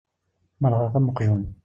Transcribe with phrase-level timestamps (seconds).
[0.61, 1.43] Merrɣeɣ am uqjun.